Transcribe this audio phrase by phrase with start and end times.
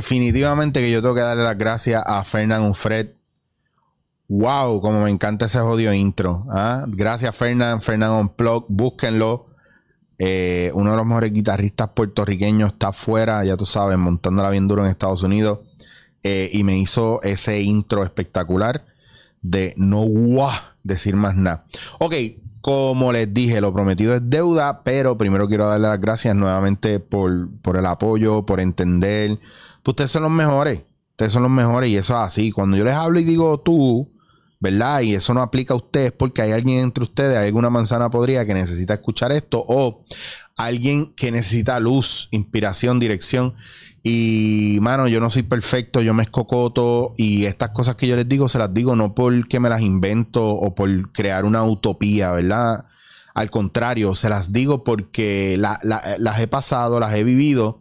[0.00, 3.19] definitivamente que yo tengo que darle las gracias a Fernán Unfred.
[4.32, 6.46] Wow, como me encanta ese jodido intro.
[6.50, 6.84] ¿ah?
[6.86, 7.82] Gracias, Fernán.
[7.82, 8.64] Fernán Unplug.
[8.68, 9.48] Búsquenlo.
[10.18, 14.84] Eh, uno de los mejores guitarristas puertorriqueños está afuera, ya tú sabes, montándola bien duro
[14.84, 15.60] en Estados Unidos.
[16.22, 18.84] Eh, y me hizo ese intro espectacular
[19.42, 20.06] de no
[20.84, 21.66] decir más nada.
[21.98, 22.14] Ok,
[22.60, 27.50] como les dije, lo prometido es deuda, pero primero quiero darle las gracias nuevamente por,
[27.62, 29.40] por el apoyo, por entender,
[29.84, 30.82] ustedes son los mejores.
[31.12, 32.52] Ustedes son los mejores y eso es así.
[32.52, 34.08] Cuando yo les hablo y digo tú,
[34.60, 35.00] ¿verdad?
[35.00, 38.44] Y eso no aplica a ustedes porque hay alguien entre ustedes, hay alguna manzana podrida
[38.44, 40.04] que necesita escuchar esto o
[40.56, 43.54] alguien que necesita luz, inspiración, dirección.
[44.02, 48.28] Y, mano, yo no soy perfecto, yo me escocoto y estas cosas que yo les
[48.28, 52.86] digo se las digo no porque me las invento o por crear una utopía, ¿verdad?
[53.34, 57.80] Al contrario, se las digo porque las he pasado, las he vivido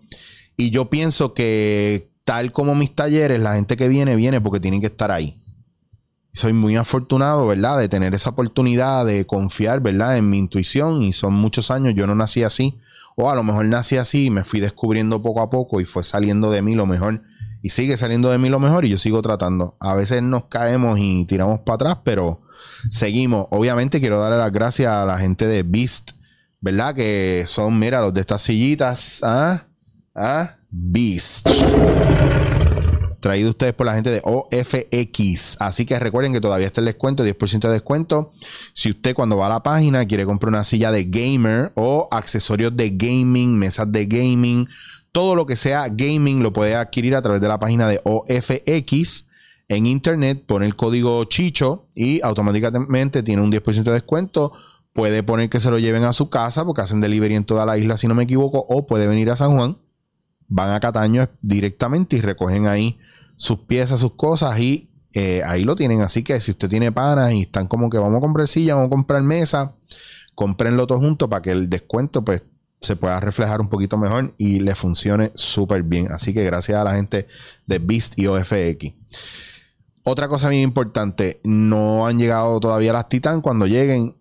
[0.55, 4.79] y yo pienso que tal como mis talleres, la gente que viene, viene porque tienen
[4.79, 5.41] que estar ahí.
[6.31, 7.79] Soy muy afortunado, ¿verdad?
[7.79, 10.17] De tener esa oportunidad de confiar, ¿verdad?
[10.17, 12.77] En mi intuición y son muchos años, yo no nací así.
[13.15, 16.03] O a lo mejor nací así y me fui descubriendo poco a poco y fue
[16.03, 17.21] saliendo de mí lo mejor.
[17.61, 19.75] Y sigue saliendo de mí lo mejor y yo sigo tratando.
[19.79, 22.39] A veces nos caemos y tiramos para atrás, pero
[22.91, 23.47] seguimos.
[23.49, 26.11] Obviamente quiero darle las gracias a la gente de Beast,
[26.61, 26.95] ¿verdad?
[26.95, 29.19] Que son, mira, los de estas sillitas.
[29.23, 29.65] ¿ah?
[30.15, 30.55] ¿Ah?
[30.71, 31.49] Beast.
[33.19, 35.57] Traído ustedes por la gente de OFX.
[35.59, 38.31] Así que recuerden que todavía está el descuento, 10% de descuento.
[38.73, 42.75] Si usted cuando va a la página quiere comprar una silla de gamer o accesorios
[42.75, 44.67] de gaming, mesas de gaming,
[45.11, 49.25] todo lo que sea gaming lo puede adquirir a través de la página de OFX
[49.67, 54.51] en internet, pone el código Chicho y automáticamente tiene un 10% de descuento.
[54.93, 57.77] Puede poner que se lo lleven a su casa porque hacen delivery en toda la
[57.77, 59.77] isla, si no me equivoco, o puede venir a San Juan
[60.49, 62.99] van a Cataño directamente y recogen ahí
[63.39, 66.01] sus piezas, sus cosas y eh, ahí lo tienen.
[66.01, 68.87] Así que si usted tiene panas y están como que vamos a comprar silla, vamos
[68.87, 69.75] a comprar mesa,
[70.35, 72.43] comprenlo todo junto para que el descuento pues
[72.81, 76.11] se pueda reflejar un poquito mejor y le funcione súper bien.
[76.11, 77.27] Así que gracias a la gente
[77.65, 78.93] de Beast y OFX.
[80.03, 83.41] Otra cosa bien importante, no han llegado todavía las Titan.
[83.41, 84.15] Cuando lleguen,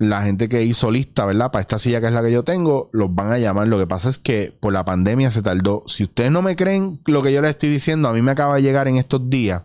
[0.00, 1.50] la gente que hizo lista, ¿verdad?
[1.52, 3.68] Para esta silla que es la que yo tengo, los van a llamar.
[3.68, 5.84] Lo que pasa es que por la pandemia se tardó.
[5.86, 8.56] Si ustedes no me creen lo que yo les estoy diciendo, a mí me acaba
[8.56, 9.62] de llegar en estos días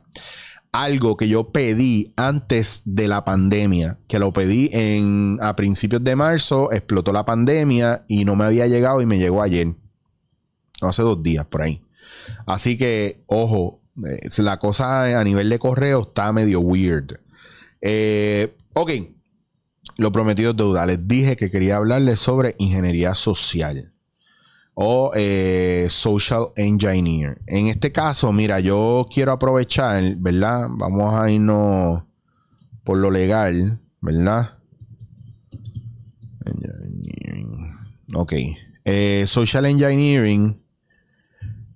[0.74, 6.18] algo que yo pedí antes de la pandemia, que lo pedí en a principios de
[6.18, 9.74] marzo, explotó la pandemia y no me había llegado y me llegó ayer.
[10.82, 11.82] Hace dos días por ahí.
[12.46, 17.22] Así que, ojo, eh, la cosa a nivel de correo está medio weird.
[17.80, 18.92] Eh, ok,
[19.98, 20.86] lo prometido es deuda.
[20.86, 23.94] Les dije que quería hablarles sobre ingeniería social
[24.74, 27.42] o eh, social engineer.
[27.48, 30.68] En este caso, mira, yo quiero aprovechar, ¿verdad?
[30.70, 32.04] Vamos a irnos
[32.84, 34.58] por lo legal, ¿verdad?
[38.14, 38.34] Ok.
[38.84, 40.62] Eh, social engineering.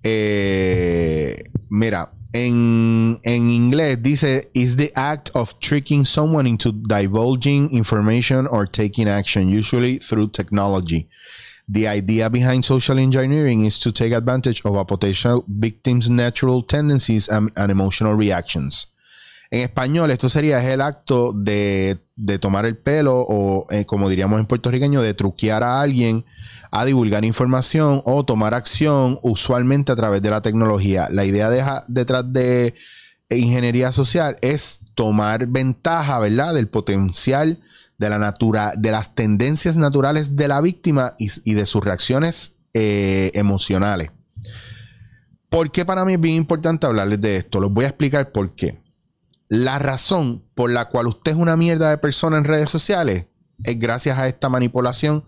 [0.02, 8.46] Eh, mira, En, en inglés dice, is the act of tricking someone into divulging information
[8.46, 11.08] or taking action, usually through technology.
[11.68, 17.28] The idea behind social engineering is to take advantage of a potential victim's natural tendencies
[17.28, 18.86] and, and emotional reactions.
[19.52, 24.38] En español, esto sería el acto de, de tomar el pelo o, eh, como diríamos
[24.38, 26.24] en puertorriqueño, de truquear a alguien
[26.70, 31.08] a divulgar información o tomar acción usualmente a través de la tecnología.
[31.10, 31.50] La idea
[31.88, 32.74] detrás de
[33.28, 36.54] ingeniería social es tomar ventaja, ¿verdad?
[36.54, 37.60] Del potencial
[37.98, 43.30] de la natura, de las tendencias naturales de la víctima y, de sus reacciones eh,
[43.34, 44.10] emocionales.
[45.48, 47.60] ¿Por qué para mí es bien importante hablarles de esto?
[47.60, 48.79] Les voy a explicar por qué.
[49.50, 53.26] La razón por la cual usted es una mierda de persona en redes sociales
[53.64, 55.24] es gracias a esta manipulación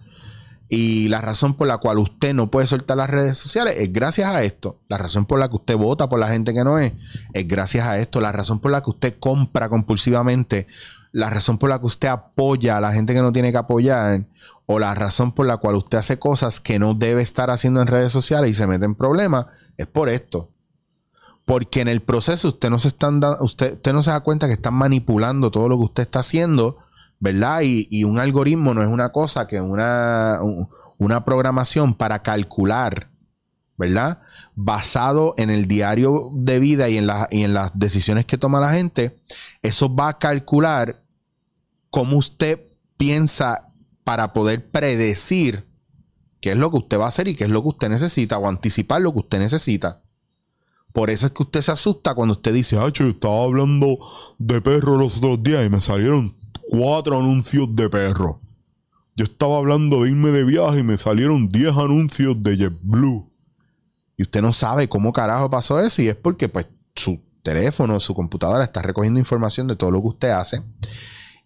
[0.69, 4.29] y la razón por la cual usted no puede soltar las redes sociales es gracias
[4.29, 4.81] a esto.
[4.89, 6.93] La razón por la que usted vota por la gente que no es
[7.35, 8.21] es gracias a esto.
[8.21, 10.69] La razón por la que usted compra compulsivamente,
[11.11, 14.29] la razón por la que usted apoya a la gente que no tiene que apoyar
[14.67, 17.89] o la razón por la cual usted hace cosas que no debe estar haciendo en
[17.89, 19.47] redes sociales y se mete en problemas
[19.77, 20.53] es por esto.
[21.53, 24.73] Porque en el proceso usted no se usted, usted no se da cuenta que están
[24.73, 26.79] manipulando todo lo que usted está haciendo,
[27.21, 27.61] ¿verdad?
[27.63, 30.39] Y, un algoritmo no es una cosa que una,
[30.97, 33.11] una programación para calcular,
[33.77, 34.23] ¿verdad?
[34.55, 38.73] Basado en el diario de vida y en, y en las decisiones que toma la
[38.73, 39.21] gente,
[39.61, 41.03] eso va a calcular
[41.91, 42.63] cómo usted
[42.97, 43.69] piensa
[44.05, 45.69] para poder predecir
[46.41, 48.39] qué es lo que usted va a hacer y qué es lo que usted necesita
[48.39, 50.01] o anticipar lo que usted necesita.
[50.93, 53.99] Por eso es que usted se asusta cuando usted dice, ay, yo estaba hablando
[54.39, 56.37] de perro los otros días y me salieron
[56.69, 58.41] cuatro anuncios de perro.
[59.17, 63.31] Yo estaba hablando de irme de viaje y me salieron 10 anuncios de JetBlue.
[64.17, 68.15] Y usted no sabe cómo carajo pasó eso y es porque pues su teléfono, su
[68.15, 70.63] computadora está recogiendo información de todo lo que usted hace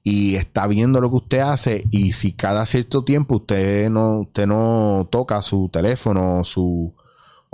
[0.03, 4.47] y está viendo lo que usted hace y si cada cierto tiempo usted no, usted
[4.47, 6.95] no toca su teléfono su,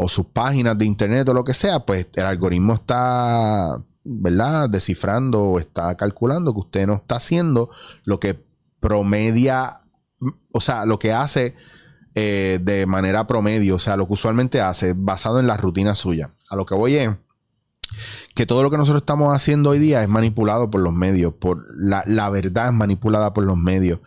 [0.03, 4.69] o sus páginas de internet o lo que sea, pues el algoritmo está, ¿verdad?
[4.69, 7.71] Descifrando o está calculando que usted no está haciendo
[8.05, 8.45] lo que
[8.81, 9.81] promedia,
[10.53, 11.55] o sea, lo que hace
[12.15, 16.35] eh, de manera promedio, o sea, lo que usualmente hace basado en la rutina suya.
[16.51, 17.11] A lo que voy es
[18.35, 21.65] que todo lo que nosotros estamos haciendo hoy día es manipulado por los medios, por
[21.77, 24.01] la, la verdad es manipulada por los medios.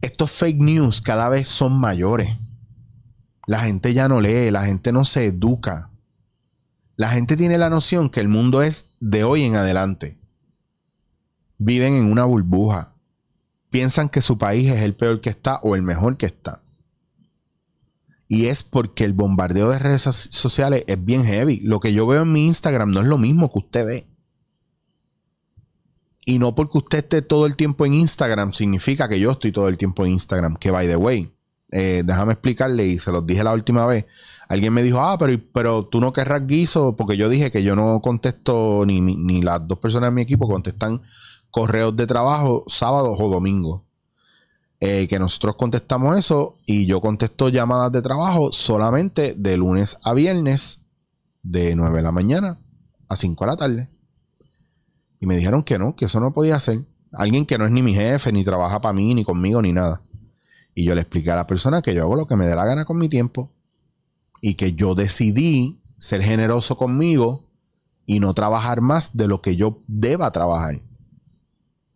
[0.00, 2.36] Estos fake news cada vez son mayores.
[3.46, 5.90] La gente ya no lee, la gente no se educa.
[6.96, 10.18] La gente tiene la noción que el mundo es de hoy en adelante.
[11.58, 12.94] Viven en una burbuja.
[13.70, 16.62] Piensan que su país es el peor que está o el mejor que está.
[18.28, 21.60] Y es porque el bombardeo de redes sociales es bien heavy.
[21.60, 24.06] Lo que yo veo en mi Instagram no es lo mismo que usted ve.
[26.24, 29.68] Y no porque usted esté todo el tiempo en Instagram significa que yo estoy todo
[29.68, 30.56] el tiempo en Instagram.
[30.56, 31.33] Que by the way,
[31.76, 34.06] eh, déjame explicarle y se los dije la última vez.
[34.48, 37.74] Alguien me dijo, ah, pero, pero tú no querrás guiso, porque yo dije que yo
[37.74, 41.02] no contesto, ni, ni las dos personas de mi equipo contestan
[41.50, 43.82] correos de trabajo sábados o domingos.
[44.78, 50.12] Eh, que nosotros contestamos eso y yo contesto llamadas de trabajo solamente de lunes a
[50.12, 50.82] viernes
[51.42, 52.60] de 9 de la mañana
[53.08, 53.90] a 5 de la tarde.
[55.18, 56.84] Y me dijeron que no, que eso no podía hacer.
[57.10, 60.03] Alguien que no es ni mi jefe, ni trabaja para mí, ni conmigo, ni nada.
[60.74, 62.64] Y yo le expliqué a la persona que yo hago lo que me dé la
[62.64, 63.52] gana con mi tiempo
[64.40, 67.48] y que yo decidí ser generoso conmigo
[68.06, 70.80] y no trabajar más de lo que yo deba trabajar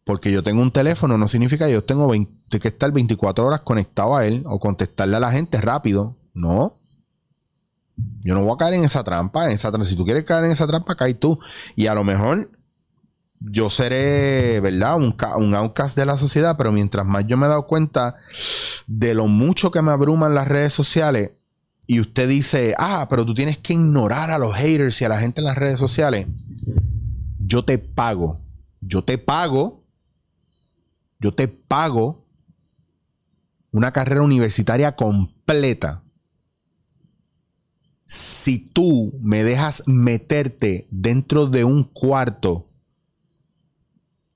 [0.09, 2.11] porque yo tengo un teléfono no significa que yo tengo
[2.49, 6.17] que estar 24 horas conectado a él o contestarle a la gente rápido.
[6.33, 6.77] No.
[8.23, 9.71] Yo no voy a caer en esa trampa, en esa.
[9.85, 11.39] Si tú quieres caer en esa trampa, cae tú.
[11.77, 12.51] Y a lo mejor
[13.39, 14.97] yo seré, ¿verdad?
[14.97, 18.17] Un, un outcast de la sociedad, pero mientras más yo me he dado cuenta
[18.89, 21.33] de lo mucho que me abruman las redes sociales,
[21.87, 25.19] y usted dice, ah, pero tú tienes que ignorar a los haters y a la
[25.19, 26.27] gente en las redes sociales,
[27.39, 28.43] yo te pago.
[28.81, 29.87] Yo te pago.
[31.19, 32.27] Yo te pago
[33.71, 36.03] una carrera universitaria completa.
[38.05, 42.68] Si tú me dejas meterte dentro de un cuarto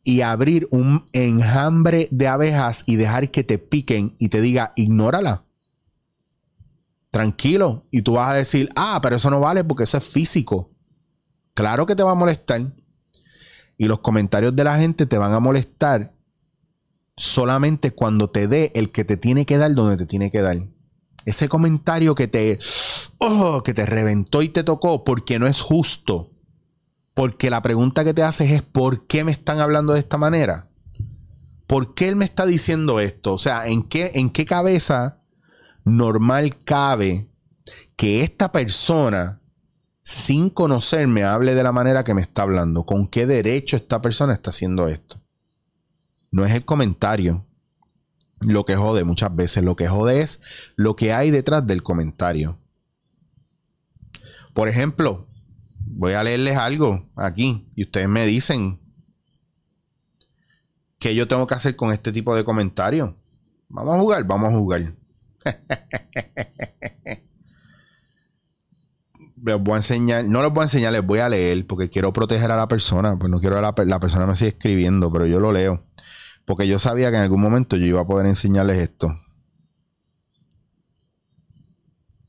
[0.03, 5.45] y abrir un enjambre de abejas y dejar que te piquen y te diga, ignórala.
[7.11, 7.87] Tranquilo.
[7.91, 10.71] Y tú vas a decir, ah, pero eso no vale porque eso es físico.
[11.55, 12.75] Claro que te va a molestar.
[13.77, 16.15] Y los comentarios de la gente te van a molestar
[17.17, 20.59] solamente cuando te dé el que te tiene que dar donde te tiene que dar.
[21.25, 22.59] Ese comentario que te,
[23.19, 26.32] oh, que te reventó y te tocó porque no es justo.
[27.15, 30.69] Porque la pregunta que te haces es ¿por qué me están hablando de esta manera?
[31.67, 33.35] ¿Por qué él me está diciendo esto?
[33.35, 35.23] O sea, ¿en qué, en qué cabeza
[35.85, 37.31] normal cabe
[37.97, 39.41] que esta persona,
[40.03, 42.85] sin conocerme, hable de la manera que me está hablando?
[42.85, 45.23] ¿Con qué derecho esta persona está haciendo esto?
[46.33, 47.47] no es el comentario
[48.41, 49.63] lo que jode muchas veces.
[49.63, 50.41] Lo que jode es
[50.75, 52.59] lo que hay detrás del comentario.
[54.53, 55.29] Por ejemplo,
[56.03, 58.81] voy a leerles algo aquí y ustedes me dicen
[60.99, 63.15] qué yo tengo que hacer con este tipo de comentarios.
[63.69, 64.97] Vamos a jugar, vamos a jugar.
[69.45, 72.13] les voy a enseñar, no les voy a enseñar, les voy a leer porque quiero
[72.13, 75.39] proteger a la persona, pues no quiero que la, persona me siga escribiendo, pero yo
[75.39, 75.87] lo leo.
[76.45, 79.17] Porque yo sabía que en algún momento yo iba a poder enseñarles esto.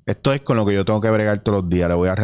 [0.05, 1.89] Esto es con lo que yo tengo que bregar todos los días.
[1.89, 2.15] Le voy a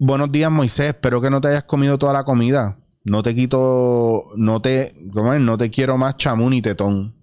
[0.00, 0.90] Buenos días, Moisés.
[0.90, 2.78] Espero que no te hayas comido toda la comida.
[3.04, 4.22] No te quito.
[4.36, 4.94] No te.
[5.12, 5.40] ¿Cómo es?
[5.40, 7.16] No te quiero más chamú ni tetón.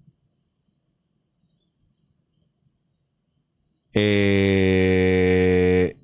[3.94, 5.96] Eh,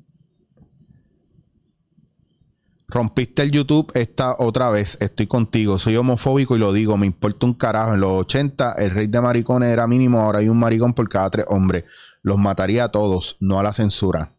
[2.89, 4.97] rompiste el YouTube esta otra vez.
[5.03, 5.79] Estoy contigo.
[5.79, 6.97] Soy homofóbico y lo digo.
[6.97, 7.93] Me importa un carajo.
[7.93, 10.21] En los 80 el rey de maricones era mínimo.
[10.21, 11.85] Ahora hay un maricón por cada tres hombres.
[12.23, 14.33] Los mataría a todos, no a la censura.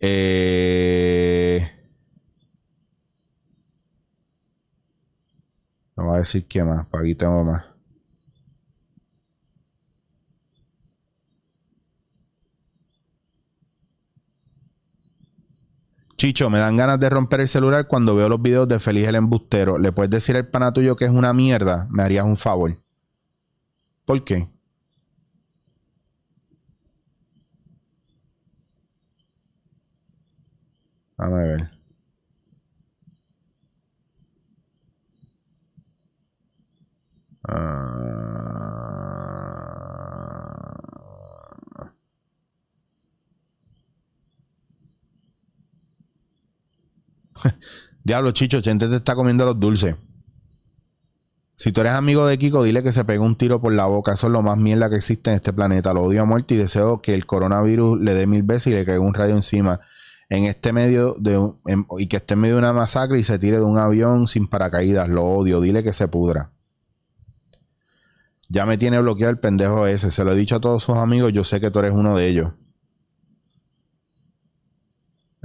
[0.00, 1.70] Eh...
[5.96, 6.86] No va a decir qué más.
[6.86, 7.64] Para aquí tengo más.
[16.16, 19.14] Chicho, me dan ganas de romper el celular cuando veo los videos de Feliz el
[19.14, 19.78] Embustero.
[19.78, 21.88] ¿Le puedes decir al pana tuyo que es una mierda?
[21.90, 22.78] Me harías un favor.
[24.04, 24.50] ¿Por qué?
[31.20, 31.70] A ver.
[37.48, 37.90] Ah.
[48.04, 49.96] Diablo, Chicho, gente te está comiendo los dulces.
[51.56, 54.12] Si tú eres amigo de Kiko, dile que se pegue un tiro por la boca.
[54.14, 55.92] Eso es lo más mierda que existe en este planeta.
[55.92, 58.86] Lo odio a muerte y deseo que el coronavirus le dé mil veces y le
[58.86, 59.80] caiga un rayo encima
[60.30, 61.38] en este medio de
[61.98, 64.46] y que esté en medio de una masacre y se tire de un avión sin
[64.46, 65.08] paracaídas.
[65.08, 66.52] Lo odio, dile que se pudra.
[68.48, 70.10] Ya me tiene bloqueado el pendejo ese.
[70.10, 71.32] Se lo he dicho a todos sus amigos.
[71.32, 72.52] Yo sé que tú eres uno de ellos.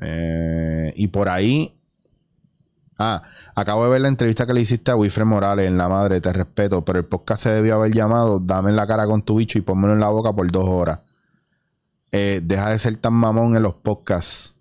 [0.01, 1.71] Eh, y por ahí.
[2.97, 3.23] Ah,
[3.55, 6.21] acabo de ver la entrevista que le hiciste a Wilfred Morales en La Madre.
[6.21, 9.35] Te respeto, pero el podcast se debió haber llamado Dame en la cara con tu
[9.35, 10.99] bicho y pónmelo en la boca por dos horas.
[12.11, 14.54] Eh, deja de ser tan mamón en los podcasts.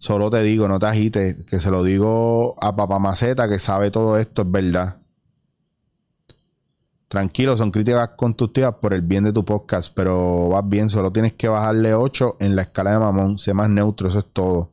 [0.00, 3.90] Solo te digo, no te agites, que se lo digo a Papá Maceta que sabe
[3.90, 4.96] todo esto, es verdad.
[7.06, 11.34] Tranquilo, son críticas constructivas por el bien de tu podcast, pero vas bien, solo tienes
[11.34, 14.72] que bajarle 8 en la escala de mamón, sé más neutro, eso es todo.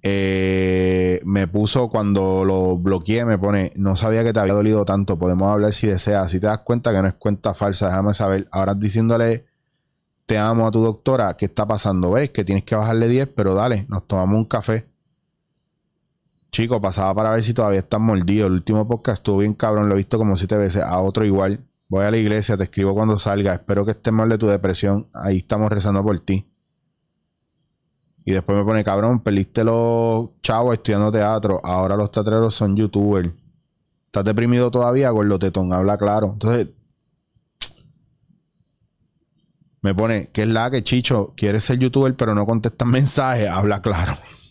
[0.00, 5.18] Eh, me puso cuando lo bloqueé, me pone, no sabía que te había dolido tanto,
[5.18, 8.48] podemos hablar si deseas, si te das cuenta que no es cuenta falsa, déjame saber.
[8.50, 9.51] Ahora diciéndole
[10.32, 12.12] te amo a tu doctora, ¿qué está pasando?
[12.12, 12.30] ¿Ves?
[12.30, 14.88] Que tienes que bajarle 10, pero dale, nos tomamos un café.
[16.50, 18.46] Chico, pasaba para ver si todavía estás mordido.
[18.46, 20.84] El último podcast estuvo bien cabrón, lo he visto como siete veces.
[20.84, 21.68] A otro igual.
[21.86, 23.52] Voy a la iglesia, te escribo cuando salga.
[23.52, 25.06] Espero que estés mal de tu depresión.
[25.12, 26.50] Ahí estamos rezando por ti.
[28.24, 31.60] Y después me pone, cabrón, perdiste los chavos estudiando teatro.
[31.62, 33.28] Ahora los teatreros son youtubers.
[34.06, 35.74] ¿Estás deprimido todavía, gordo tetón?
[35.74, 36.30] Habla claro.
[36.32, 36.68] Entonces,
[39.82, 43.82] me pone, que es la que Chicho quiere ser youtuber, pero no contesta mensajes, habla
[43.82, 44.16] claro.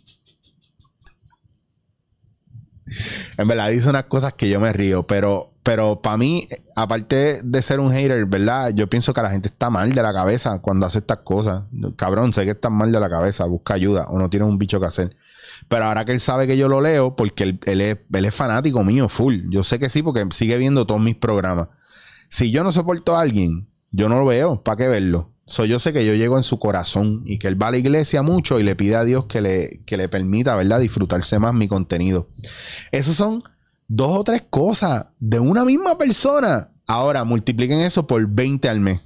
[3.37, 7.61] en verdad dice unas cosas que yo me río, pero, pero para mí, aparte de
[7.61, 8.71] ser un hater, ¿verdad?
[8.73, 11.63] Yo pienso que la gente está mal de la cabeza cuando hace estas cosas.
[11.95, 14.81] Cabrón, sé que está mal de la cabeza, busca ayuda o no tiene un bicho
[14.81, 15.15] que hacer.
[15.69, 18.35] Pero ahora que él sabe que yo lo leo, porque él, él, es, él es
[18.35, 19.43] fanático mío, full.
[19.49, 21.69] Yo sé que sí, porque sigue viendo todos mis programas.
[22.27, 25.33] Si yo no soporto a alguien, yo no lo veo, ¿para qué verlo?
[25.45, 27.77] So, yo sé que yo llego en su corazón y que él va a la
[27.77, 31.53] iglesia mucho y le pide a Dios que le, que le permita, ¿verdad?, disfrutarse más
[31.53, 32.29] mi contenido.
[32.91, 33.43] Esos son
[33.89, 36.69] dos o tres cosas de una misma persona.
[36.87, 39.01] Ahora, multipliquen eso por 20 al mes.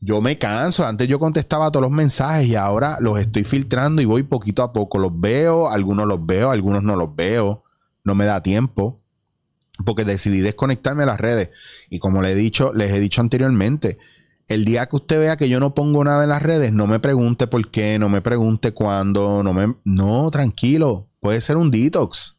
[0.00, 0.84] Yo me canso.
[0.84, 4.72] Antes yo contestaba todos los mensajes y ahora los estoy filtrando y voy poquito a
[4.72, 4.98] poco.
[4.98, 7.62] Los veo, algunos los veo, algunos no los veo.
[8.02, 9.02] No me da tiempo
[9.84, 11.50] porque decidí desconectarme a las redes.
[11.90, 13.98] Y como le he dicho, les he dicho anteriormente,
[14.48, 17.00] el día que usted vea que yo no pongo nada en las redes, no me
[17.00, 19.76] pregunte por qué, no me pregunte cuándo, no me.
[19.84, 21.08] No, tranquilo.
[21.20, 22.36] Puede ser un detox.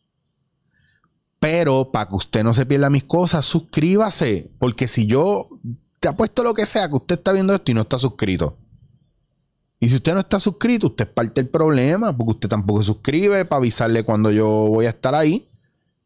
[1.39, 4.51] Pero para que usted no se pierda mis cosas, suscríbase.
[4.57, 5.49] Porque si yo
[5.99, 8.57] te apuesto lo que sea que usted está viendo esto y no está suscrito.
[9.79, 12.85] Y si usted no está suscrito, usted es parte del problema, porque usted tampoco se
[12.85, 15.49] suscribe para avisarle cuando yo voy a estar ahí.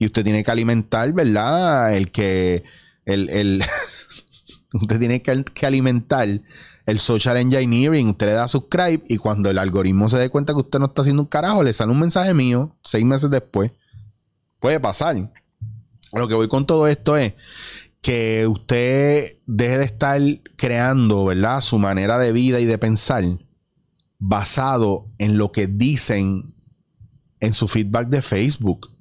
[0.01, 1.93] Y usted tiene que alimentar, ¿verdad?
[1.93, 2.63] El que.
[3.05, 3.63] El.
[4.73, 6.27] usted tiene que, alimentar
[6.87, 8.09] el social engineering.
[8.09, 11.03] Usted le da subscribe y cuando el algoritmo se dé cuenta que usted no está
[11.03, 13.73] haciendo un carajo, le sale un mensaje mío seis meses después.
[14.59, 15.31] Puede pasar.
[16.13, 17.35] Lo que voy con todo esto es
[18.01, 20.19] que usted deje de estar
[20.55, 21.61] creando, ¿verdad?
[21.61, 23.23] Su manera de vida y de pensar
[24.17, 26.55] basado en lo que dicen
[27.39, 28.91] en su feedback de Facebook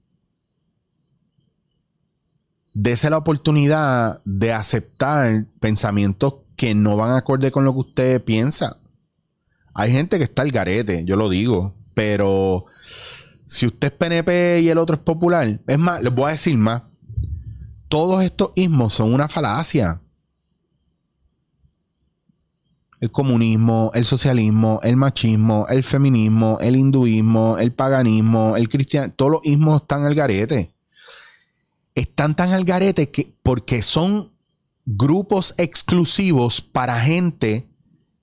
[2.82, 8.78] dese la oportunidad de aceptar pensamientos que no van acorde con lo que usted piensa.
[9.74, 12.64] Hay gente que está al garete, yo lo digo, pero
[13.46, 16.56] si usted es PNP y el otro es popular, es más, les voy a decir
[16.56, 16.82] más.
[17.88, 20.00] Todos estos ismos son una falacia.
[23.00, 29.32] el comunismo, el socialismo, el machismo, el feminismo, el hinduismo, el paganismo, el cristianismo, todos
[29.32, 30.74] los ismos están al garete.
[31.94, 34.32] Están tan al garete que, porque son
[34.86, 37.68] grupos exclusivos para gente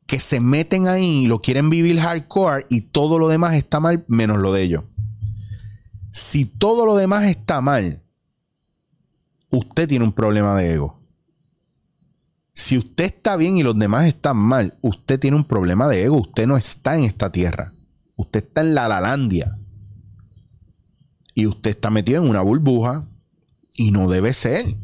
[0.06, 4.06] que se meten ahí y lo quieren vivir hardcore y todo lo demás está mal
[4.08, 4.84] menos lo de ellos.
[6.10, 8.04] Si todo lo demás está mal,
[9.50, 10.98] usted tiene un problema de ego.
[12.54, 16.18] Si usted está bien y los demás están mal, usted tiene un problema de ego.
[16.18, 17.72] Usted no está en esta tierra.
[18.16, 19.60] Usted está en la Lalandia.
[21.36, 23.08] Y usted está metido en una burbuja
[23.78, 24.76] y no debe ser.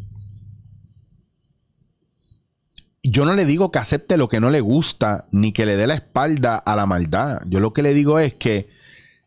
[3.03, 5.87] Yo no le digo que acepte lo que no le gusta ni que le dé
[5.87, 7.41] la espalda a la maldad.
[7.47, 8.69] Yo lo que le digo es que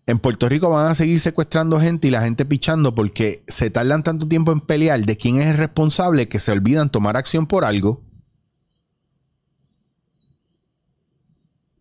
[0.06, 4.02] en Puerto Rico van a seguir secuestrando gente y la gente pichando porque se tardan
[4.02, 7.66] tanto tiempo en pelear de quién es el responsable que se olvidan tomar acción por
[7.66, 8.02] algo.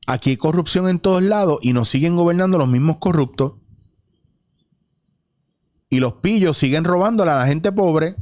[0.07, 3.53] Aquí hay corrupción en todos lados y nos siguen gobernando los mismos corruptos.
[5.89, 8.15] Y los pillos siguen robándole a la gente pobre.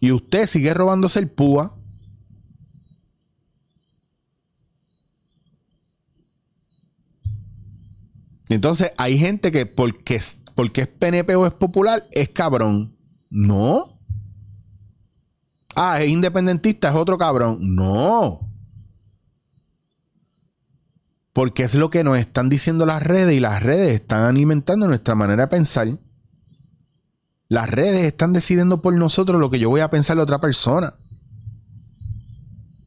[0.00, 1.74] Y usted sigue robándose el púa.
[8.48, 10.20] Entonces hay gente que porque,
[10.54, 12.96] porque es PNP o es popular es cabrón.
[13.30, 13.98] No.
[15.74, 17.58] Ah, es independentista, es otro cabrón.
[17.60, 18.47] No.
[21.38, 25.14] Porque es lo que nos están diciendo las redes y las redes están alimentando nuestra
[25.14, 25.86] manera de pensar.
[27.46, 30.96] Las redes están decidiendo por nosotros lo que yo voy a pensar de otra persona.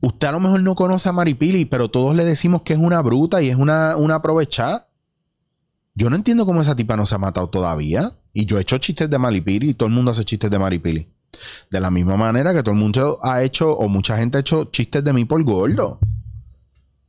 [0.02, 3.02] Usted a lo mejor no conoce a Maripili, pero todos le decimos que es una
[3.02, 4.90] bruta y es una, una aprovechada.
[5.96, 8.12] Yo no entiendo cómo esa tipa no se ha matado todavía.
[8.34, 11.10] Y yo he hecho chistes de Maripili y todo el mundo hace chistes de Maripili.
[11.70, 14.66] De la misma manera que todo el mundo ha hecho, o mucha gente ha hecho
[14.66, 16.02] chistes de mí por gordo.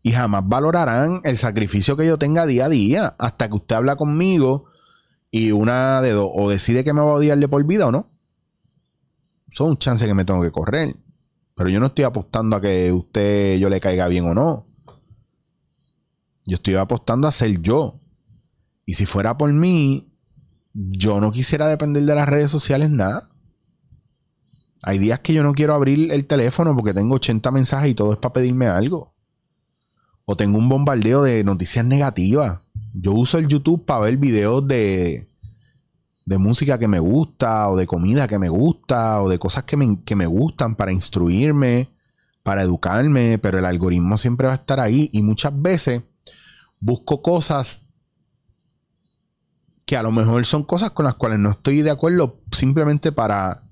[0.02, 3.14] Y jamás valorarán el sacrificio que yo tenga día a día.
[3.18, 4.66] Hasta que usted habla conmigo
[5.30, 8.10] y una de dos, o decide que me va a odiarle por vida o no.
[9.48, 10.96] Son un chance que me tengo que correr.
[11.54, 14.66] Pero yo no estoy apostando a que usted yo le caiga bien o no.
[16.44, 18.00] Yo estoy apostando a ser yo.
[18.84, 20.12] Y si fuera por mí,
[20.74, 23.30] yo no quisiera depender de las redes sociales nada.
[24.82, 28.12] Hay días que yo no quiero abrir el teléfono porque tengo 80 mensajes y todo
[28.12, 29.11] es para pedirme algo.
[30.24, 32.60] O tengo un bombardeo de noticias negativas.
[32.94, 35.28] Yo uso el YouTube para ver videos de,
[36.24, 39.76] de música que me gusta, o de comida que me gusta, o de cosas que
[39.76, 41.88] me, que me gustan para instruirme,
[42.42, 46.02] para educarme, pero el algoritmo siempre va a estar ahí y muchas veces
[46.80, 47.82] busco cosas
[49.84, 53.64] que a lo mejor son cosas con las cuales no estoy de acuerdo simplemente para,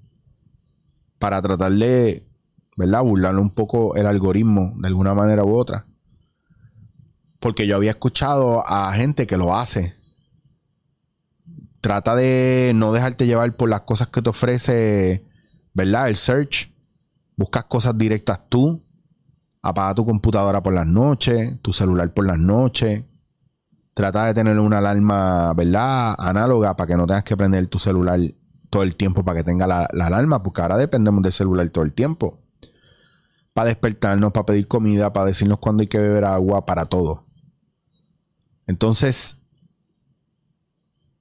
[1.19, 2.29] para tratar de,
[2.77, 3.03] ¿verdad?
[3.03, 5.87] Burlarle un poco el algoritmo de alguna manera u otra.
[7.41, 9.97] Porque yo había escuchado a gente que lo hace.
[11.81, 15.27] Trata de no dejarte llevar por las cosas que te ofrece,
[15.75, 16.09] ¿verdad?
[16.09, 16.73] El search.
[17.37, 18.85] Buscas cosas directas tú.
[19.63, 23.05] Apaga tu computadora por las noches, tu celular por las noches.
[23.95, 26.15] Trata de tener una alarma, ¿verdad?
[26.19, 28.21] Análoga para que no tengas que prender tu celular
[28.71, 31.93] todo el tiempo para que tenga la, alarma, porque ahora dependemos del celular todo el
[31.93, 32.39] tiempo.
[33.53, 37.27] Para despertarnos, para pedir comida, para decirnos cuándo hay que beber agua, para todo.
[38.71, 39.39] Entonces,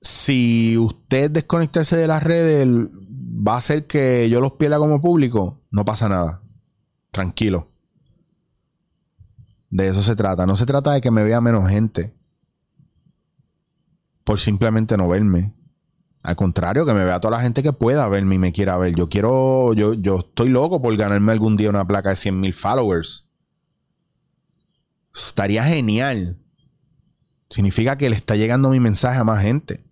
[0.01, 5.63] si usted desconectarse de las redes va a hacer que yo los pierda como público,
[5.71, 6.43] no pasa nada.
[7.09, 7.71] Tranquilo.
[9.71, 10.45] De eso se trata.
[10.45, 12.15] No se trata de que me vea menos gente
[14.23, 15.55] por simplemente no verme.
[16.21, 18.93] Al contrario, que me vea toda la gente que pueda verme y me quiera ver.
[18.93, 22.53] Yo quiero, yo, yo estoy loco por ganarme algún día una placa de 100 mil
[22.53, 23.27] followers.
[25.15, 26.37] Estaría genial.
[27.49, 29.83] Significa que le está llegando mi mensaje a más gente.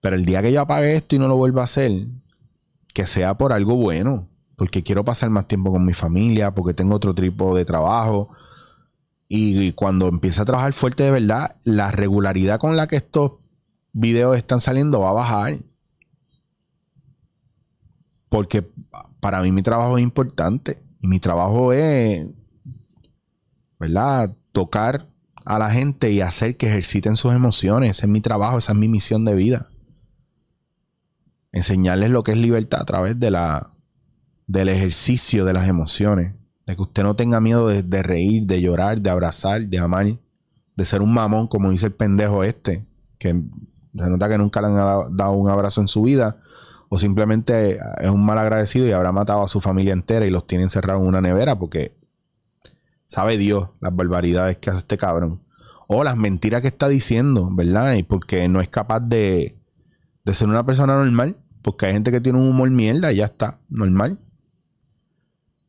[0.00, 2.06] Pero el día que yo apague esto y no lo vuelva a hacer,
[2.94, 4.28] que sea por algo bueno.
[4.56, 8.30] Porque quiero pasar más tiempo con mi familia, porque tengo otro tipo de trabajo,
[9.28, 13.32] y, cuando empiece a trabajar fuerte de verdad, la regularidad con la que estos
[13.92, 15.58] videos están saliendo va a bajar.
[18.30, 18.66] Porque
[19.20, 20.78] para mí mi trabajo es importante.
[21.00, 22.26] Y mi trabajo es,
[23.78, 24.34] ¿verdad?
[24.52, 25.06] Tocar
[25.48, 27.92] a la gente y hacer que ejerciten sus emociones.
[27.92, 29.70] Ese es mi trabajo, esa es mi misión de vida.
[31.52, 33.72] Enseñarles lo que es libertad a través de la,
[34.46, 36.34] del ejercicio de las emociones.
[36.66, 40.18] De que usted no tenga miedo de, reír, de llorar, de abrazar, de amar,
[40.76, 42.84] de ser un mamón, como dice el pendejo este,
[43.18, 46.36] que se nota que nunca le han dado, un abrazo en su vida,
[46.90, 50.46] o simplemente es un mal agradecido y habrá matado a su familia entera y los
[50.46, 51.97] tiene encerrados en una nevera porque
[53.08, 55.42] sabe Dios las barbaridades que hace este cabrón.
[55.88, 57.94] O las mentiras que está diciendo, ¿verdad?
[57.94, 59.58] Y porque no es capaz de,
[60.24, 61.36] de ser una persona normal.
[61.62, 64.20] Porque hay gente que tiene un humor mierda y ya está, normal.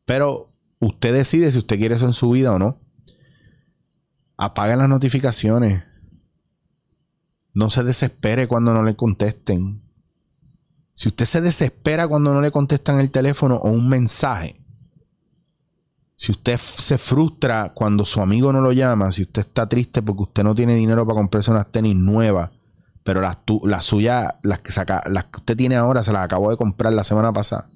[0.04, 2.78] Pero usted decide si usted quiere eso en su vida o no.
[4.36, 5.84] Apague las notificaciones.
[7.52, 9.82] No se desespere cuando no le contesten.
[10.94, 14.59] Si usted se desespera cuando no le contestan el teléfono o un mensaje,
[16.20, 20.24] si usted se frustra cuando su amigo no lo llama, si usted está triste porque
[20.24, 22.50] usted no tiene dinero para comprarse unas tenis nuevas,
[23.02, 26.50] pero las, las suyas, las que, saca, las que usted tiene ahora, se las acabó
[26.50, 27.70] de comprar la semana pasada.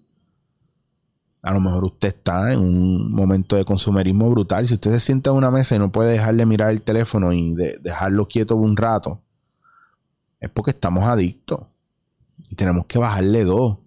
[1.41, 4.69] A lo mejor usted está en un momento de consumerismo brutal.
[4.69, 7.33] Si usted se sienta en una mesa y no puede dejar de mirar el teléfono
[7.33, 9.23] y dejarlo quieto un rato,
[10.39, 11.63] es porque estamos adictos.
[12.51, 13.79] Y tenemos que bajarle dos.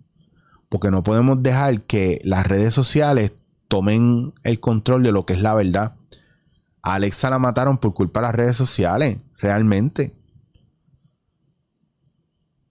[0.68, 3.34] Porque no podemos dejar que las redes sociales
[3.68, 5.96] tomen el control de lo que es la verdad.
[6.82, 10.16] A Alexa la mataron por culpa de las redes sociales, realmente.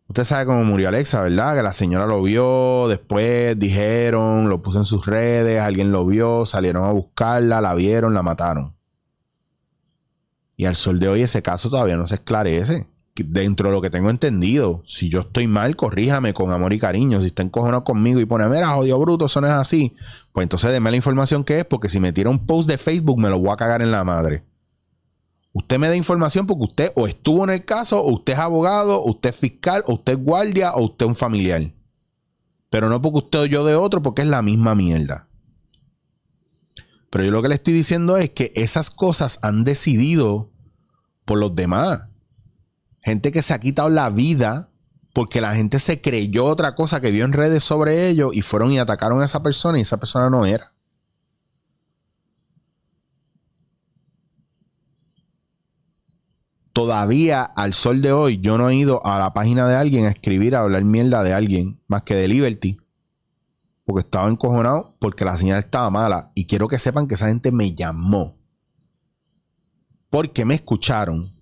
[0.08, 1.56] Usted sabe cómo murió Alexa, ¿verdad?
[1.56, 6.46] Que la señora lo vio, después dijeron, lo puso en sus redes, alguien lo vio,
[6.46, 8.76] salieron a buscarla, la vieron, la mataron.
[10.56, 12.88] Y al sol de hoy ese caso todavía no se esclarece
[13.24, 17.20] dentro de lo que tengo entendido, si yo estoy mal, corríjame con amor y cariño.
[17.20, 19.94] Si está encojonado conmigo y pone, mira, jodido bruto, eso no es así,
[20.32, 23.18] pues entonces deme la información que es, porque si me tira un post de Facebook,
[23.18, 24.44] me lo voy a cagar en la madre.
[25.52, 29.00] Usted me da información porque usted o estuvo en el caso, o usted es abogado,
[29.00, 31.72] o usted es fiscal, o usted es guardia, o usted es un familiar.
[32.68, 35.28] Pero no porque usted o yo de otro, porque es la misma mierda.
[37.08, 40.52] Pero yo lo que le estoy diciendo es que esas cosas han decidido
[41.24, 42.05] por los demás.
[43.06, 44.68] Gente que se ha quitado la vida
[45.12, 48.72] porque la gente se creyó otra cosa que vio en redes sobre ellos y fueron
[48.72, 50.72] y atacaron a esa persona y esa persona no era.
[56.72, 60.10] Todavía al sol de hoy yo no he ido a la página de alguien a
[60.10, 62.80] escribir, a hablar mierda de alguien, más que de Liberty.
[63.84, 66.32] Porque estaba encojonado porque la señal estaba mala.
[66.34, 68.36] Y quiero que sepan que esa gente me llamó.
[70.10, 71.35] Porque me escucharon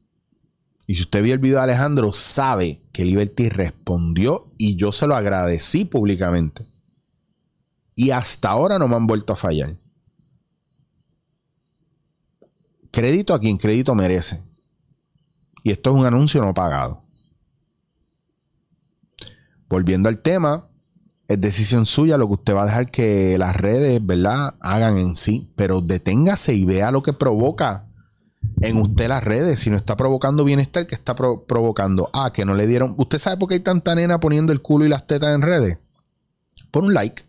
[0.87, 5.07] y si usted vio el video de Alejandro, sabe que Liberty respondió y yo se
[5.07, 6.67] lo agradecí públicamente.
[7.95, 9.79] Y hasta ahora no me han vuelto a fallar.
[12.91, 14.43] Crédito a quien crédito merece.
[15.63, 17.03] Y esto es un anuncio no pagado.
[19.69, 20.69] Volviendo al tema,
[21.27, 25.17] es decisión suya lo que usted va a dejar que las redes, ¿verdad?, hagan en
[25.17, 25.51] sí.
[25.57, 27.89] Pero deténgase y vea lo que provoca
[28.61, 32.11] en usted las redes, si no está provocando bienestar, que está provocando?
[32.13, 32.95] Ah, que no le dieron.
[32.99, 35.79] ¿Usted sabe por qué hay tanta nena poniendo el culo y las tetas en redes?
[36.71, 37.23] Por un like.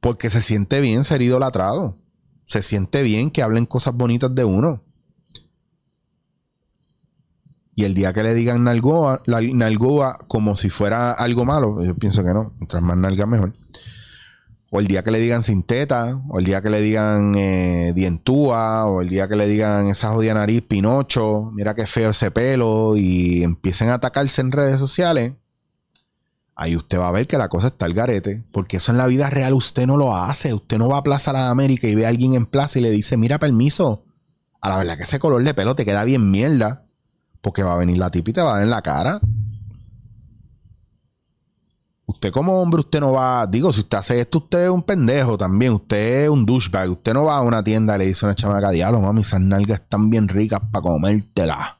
[0.00, 1.96] Porque se siente bien ser idolatrado.
[2.44, 4.82] Se siente bien que hablen cosas bonitas de uno.
[7.74, 11.94] Y el día que le digan nalgoa, la, nalgoa como si fuera algo malo, yo
[11.94, 12.54] pienso que no.
[12.56, 13.52] Mientras más nalga, mejor.
[14.76, 17.94] O el día que le digan sin teta, o el día que le digan eh,
[17.94, 22.30] dientúa, o el día que le digan esa jodida nariz pinocho, mira qué feo ese
[22.30, 25.32] pelo, y empiecen a atacarse en redes sociales,
[26.54, 29.06] ahí usted va a ver que la cosa está al garete, porque eso en la
[29.06, 30.52] vida real usted no lo hace.
[30.52, 32.90] Usted no va a Plaza de América y ve a alguien en plaza y le
[32.90, 34.04] dice, mira, permiso,
[34.60, 36.84] a la verdad que ese color de pelo te queda bien mierda,
[37.40, 39.22] porque va a venir la tipa y te va a dar en la cara.
[42.08, 45.36] Usted como hombre, usted no va, digo, si usted hace esto, usted es un pendejo
[45.36, 48.28] también, usted es un douchebag, usted no va a una tienda y le dice a
[48.28, 51.74] una chamaca, diablo, mami, esas nalgas están bien ricas para comértelas.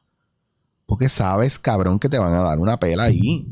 [0.84, 3.46] Porque sabes, cabrón, que te van a dar una pela ahí.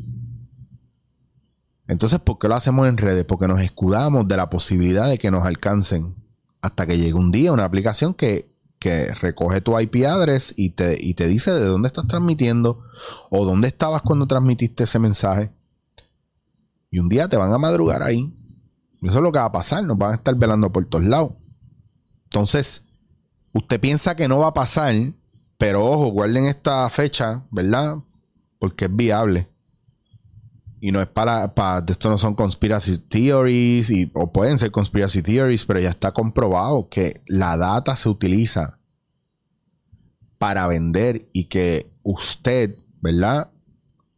[1.87, 3.25] Entonces, ¿por qué lo hacemos en redes?
[3.25, 6.17] Porque nos escudamos de la posibilidad de que nos alcancen.
[6.61, 10.97] Hasta que llegue un día una aplicación que, que recoge tu IP address y te,
[11.01, 12.83] y te dice de dónde estás transmitiendo
[13.31, 15.53] o dónde estabas cuando transmitiste ese mensaje.
[16.95, 18.33] Y un día te van a madrugar ahí.
[19.03, 19.83] Eso es lo que va a pasar.
[19.83, 21.33] Nos van a estar velando por todos lados.
[22.27, 22.85] Entonces,
[23.53, 24.95] usted piensa que no va a pasar,
[25.59, 27.97] pero ojo, guarden esta fecha, ¿verdad?
[28.61, 29.51] Porque es viable.
[30.81, 35.21] Y no es para, para esto no son conspiracy theories, y, o pueden ser conspiracy
[35.21, 38.79] theories, pero ya está comprobado que la data se utiliza
[40.39, 43.51] para vender y que usted, ¿verdad?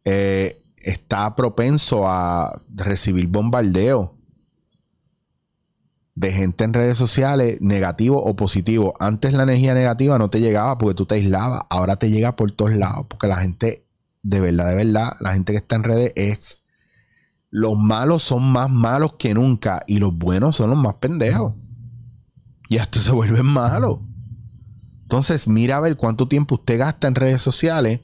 [0.05, 4.15] Eh, está propenso a recibir bombardeo
[6.15, 8.93] de gente en redes sociales, negativo o positivo.
[8.99, 12.51] Antes la energía negativa no te llegaba porque tú te aislabas, ahora te llega por
[12.51, 13.87] todos lados porque la gente
[14.27, 16.59] de verdad, de verdad, la gente que está en redes es.
[17.49, 21.55] Los malos son más malos que nunca y los buenos son los más pendejos.
[22.67, 23.99] Y hasta se vuelven malos.
[25.03, 28.01] Entonces, mira a ver cuánto tiempo usted gasta en redes sociales.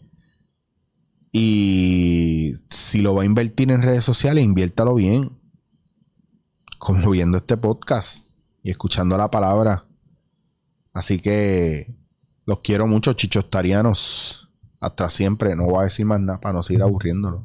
[1.35, 5.31] Y si lo va a invertir en redes sociales, inviértalo bien.
[6.77, 8.27] Como viendo este podcast
[8.61, 9.85] y escuchando la palabra.
[10.93, 11.95] Así que
[12.45, 14.51] los quiero mucho, chichostarianos.
[14.79, 15.55] Hasta siempre.
[15.55, 17.43] No voy a decir más nada para no seguir aburriéndolo.